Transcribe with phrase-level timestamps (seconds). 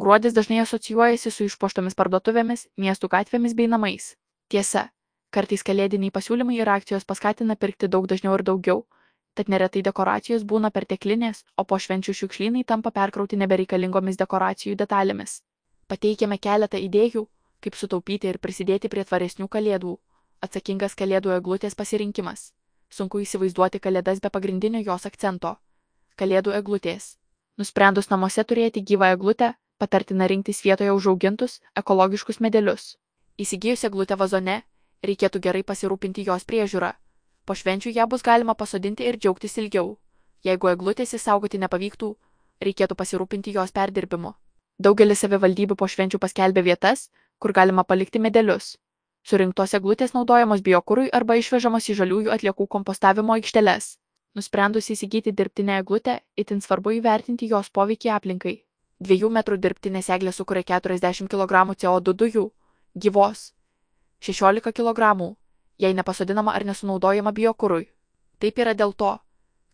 [0.00, 4.14] Gruodis dažnai asocijuojasi su išpuoštomis parduotuvėmis, miestų gatvėmis bei namais.
[4.48, 4.86] Tiesa,
[5.36, 8.80] kartais kalėdiniai pasiūlymai ir akcijos paskatina pirkti daug dažniau ir daugiau,
[9.36, 15.42] tad neretai dekoracijos būna perteklinės, o po švenčių šiukšlynai tampa perkrauti nebereikalingomis dekoracijų detalėmis.
[15.92, 17.26] Pateikėme keletą idėjų,
[17.60, 19.96] kaip sutaupyti ir prisidėti prie tvaresnių kalėdų.
[20.40, 22.52] Atsakingas kalėdų eglutės pasirinkimas.
[22.88, 25.58] Sunku įsivaizduoti kalėdas be pagrindinio jos akcento-
[26.20, 27.16] kalėdų eglutės.
[27.58, 32.96] Nusprendus namuose turėti gyvą eglutę, patartina rinktis vietoje užaugintus, ekologiškus medelius.
[33.40, 34.60] Įsigijus eglutę vazone,
[35.08, 36.92] reikėtų gerai pasirūpinti jos priežiūrą.
[37.48, 39.96] Po švenčių ją bus galima pasodinti ir džiaugtis ilgiau.
[40.44, 42.10] Jeigu eglutės įsaugoti nepavyktų,
[42.66, 44.34] reikėtų pasirūpinti jos perdirbimu.
[44.80, 47.08] Daugelis savivaldybių po švenčių paskelbė vietas,
[47.40, 48.76] kur galima palikti medelius.
[49.24, 53.96] Surinktos eglutės naudojamos biokūrui arba išvežamos į žaliųjų atliekų kompostavimo aikšteles.
[54.36, 58.60] Nusprendus įsigyti dirbtinę eglutę, itin svarbu įvertinti jos poveikį aplinkai.
[59.00, 62.50] 2 metrų dirbtinės eglės sukuria 40 kg CO2 dujų,
[62.94, 63.54] gyvos
[64.20, 65.30] 16 kg,
[65.80, 67.86] jei nepasodinama ar nesunaudojama biokūrui.
[68.40, 69.14] Taip yra dėl to,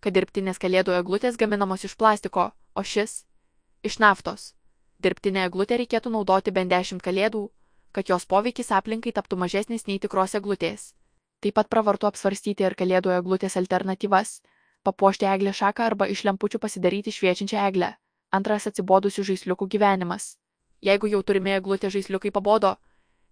[0.01, 3.25] kad dirbtinės kalėdų eglutės gaminamos iš plastiko, o šis-
[3.89, 4.55] iš naftos.
[5.03, 7.51] Dirbtinę eglutę reikėtų naudoti bent 10 kalėdų,
[7.93, 10.95] kad jos poveikis aplinkai taptų mažesnis nei tikros eglutės.
[11.41, 14.41] Taip pat pravartu apsvarstyti ir kalėdų eglutės alternatyvas-
[14.87, 17.97] papuošti eglę šaką arba iš lempučių pasidaryti šviečiančią eglę.
[18.37, 20.37] Antras atsibodusių žaisliukų gyvenimas.
[20.83, 22.75] Jeigu jau turime eglutę žaisliukai pabodo,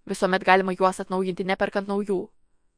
[0.09, 2.21] visuomet galima juos atnaujinti neperkant naujų.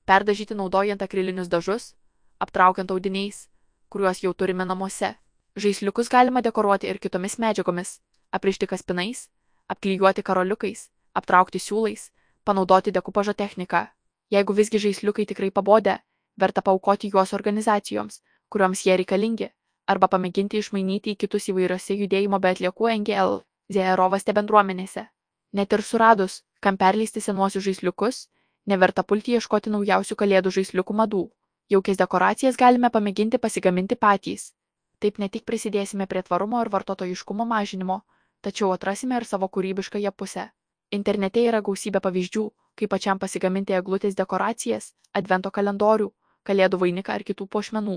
[0.06, 1.94] Perdažyti naudojant akrilinius dažus,
[2.38, 3.46] aptraukiant audiniais,
[3.88, 5.14] kuriuos jau turime namuose.
[5.56, 8.00] Žaisliukus galima dekoruoti ir kitomis medžiagomis
[8.36, 9.28] aprišti kaspinais,
[9.68, 12.11] apklijuoti karoliukais, aptraukti siūlais,
[12.44, 13.86] panaudoti dekupažo techniką.
[14.30, 15.98] Jeigu visgi žaisliukai tikrai pabodę,
[16.40, 19.50] verta paukoti juos organizacijoms, kuriuoms jie reikalingi,
[19.87, 23.39] arba pamėginti išmainyti į kitus įvairiose judėjimo be atliekų NGL,
[23.73, 25.06] ZROvaste bendruomenėse.
[25.53, 28.27] Net ir suradus, kam perleisti senuosius žaisliukus,
[28.67, 31.23] neverta pulti ieškoti naujausių kalėdų žaisliukų madų.
[31.70, 34.52] Jaukės dekoracijas galime pamėginti pasigaminti patys.
[34.98, 38.01] Taip ne tik prisidėsime prie tvarumo ir vartotojiškumo mažinimo,
[38.42, 40.51] tačiau atrasime ir savo kūrybiškąją pusę.
[40.98, 42.45] Internete yra gausybė pavyzdžių,
[42.79, 46.13] kaip pačiam pasigaminti eglutės dekoracijas, advento kalendorių,
[46.46, 47.96] kalėdų vainiką ar kitų puošmenų.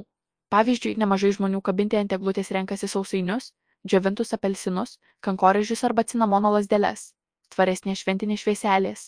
[0.49, 3.51] Pavyzdžiui, nemažai žmonių kabinti ant eglutės renkasi sausainius,
[3.85, 7.13] džiovintus apelsinus, kankorėžius arba cinamono lasdeles.
[7.53, 9.03] Tvaresnės šventinės švieselės.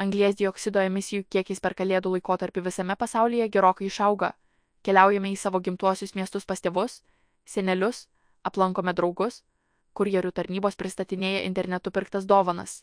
[0.00, 4.32] Anglies dioksido emisijų kiekis per kalėdų laikotarpį visame pasaulyje gerokai išauga.
[4.84, 7.00] Keliaujame į savo gimtuosius miestus pas tėvus,
[7.44, 8.06] senelius,
[8.44, 9.42] aplankome draugus,
[9.96, 12.82] kurjerių tarnybos pristatinėja internetu pirktas dovanas.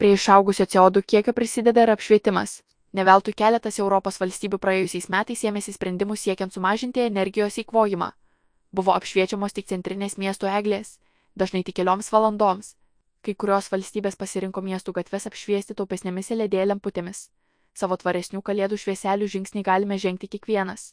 [0.00, 2.62] Prie išaugusio CO2 kiekio prisideda ir apšvietimas.
[2.94, 8.12] Neveltui keletas Europos valstybių praėjusiais metais ėmėsi sprendimų siekiant sumažinti energijos įkvojimą.
[8.70, 11.00] Buvo apšviečiamos tik centrinės miesto eglės,
[11.34, 12.76] dažnai tik kelioms valandoms.
[13.26, 17.30] Kai kurios valstybės pasirinko miestų gatves apšviesti taupesnėmis LED lemputėmis.
[17.74, 20.92] Savo tvaresnių kalėdų švieselių žingsnį galime žengti kiekvienas.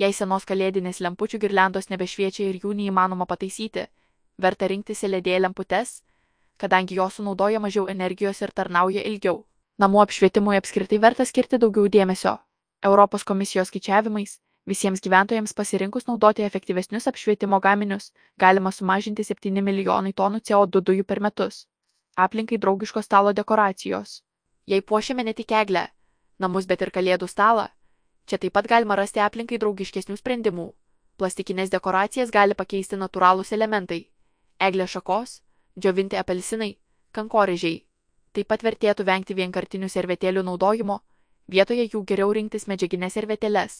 [0.00, 3.90] Jei senos kalėdinės lempučių girliandos nebešviečia ir jų neįmanoma pataisyti,
[4.40, 5.98] verta rinktis LED lemputes,
[6.56, 9.44] kadangi jos sunaudoja mažiau energijos ir tarnauja ilgiau.
[9.82, 12.36] Namų apšvietimui apskritai verta skirti daugiau dėmesio.
[12.88, 14.34] Europos komisijos skaičiavimais
[14.70, 18.12] visiems gyventojams pasirinkus naudoti efektyvesnius apšvietimo gaminius
[18.44, 21.66] galima sumažinti 7 milijonai tonų CO2 dujų per metus.
[22.26, 24.20] Aplinkai draugiško stalo dekoracijos.
[24.66, 25.88] Jei puošiame ne tik eglę,
[26.38, 27.66] namus, bet ir kalėdų stalą,
[28.26, 30.68] čia taip pat galima rasti aplinkai draugiškesnių sprendimų.
[31.18, 34.04] Plastikinės dekoracijas gali pakeisti natūralūs elementai
[34.62, 35.40] eglės šakos,
[35.78, 36.76] džiovinti apelsinai,
[37.16, 37.80] kankorėžiai.
[38.32, 41.00] Taip pat vertėtų vengti vienkartinių servetėlių naudojimo,
[41.48, 43.76] vietoje jų geriau rinktis medžiaginės servetėles,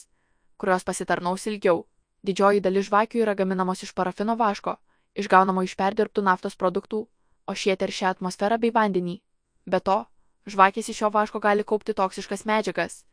[0.57, 1.85] kurios pasitarnaus ilgiau.
[2.23, 4.77] Didžioji dalis žvakių yra gaminamos iš parafino vaško,
[5.19, 7.01] išgaunamo iš perdirbtų naftos produktų,
[7.47, 9.19] o šie teršia atmosferą bei vandenį.
[9.65, 10.05] Be to,
[10.47, 13.03] žvakės iš šio vaško gali kaupti toksiškas medžiagas,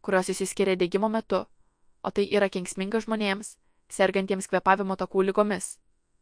[0.00, 1.46] kurios įsiskiria degimo metu,
[2.02, 3.56] o tai yra kenksminga žmonėms,
[3.90, 5.78] sergantiems kvepavimo takų lygomis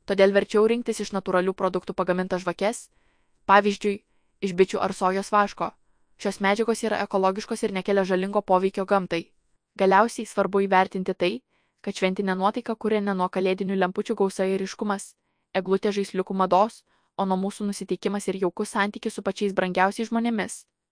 [0.08, 2.86] todėl verčiau rinktis iš natūralių produktų pagamintas žvakes,
[3.50, 4.00] pavyzdžiui,
[4.40, 5.70] iš bičių ar sojos vaško.
[6.18, 9.22] Šios medžiagos yra ekologiškos ir nekelia žalingo poveikio gamtai.
[9.78, 11.32] Galiausiai svarbu įvertinti tai,
[11.80, 15.12] kad šventinė nuotaika kuria ne nuo kalėdinių lempučių gausa ir iškumas,
[15.54, 16.82] eglutė žaisliukų mados,
[17.16, 20.64] o nuo mūsų nusiteikimas ir jaukus santykis su pačiais brangiausiais žmonėmis.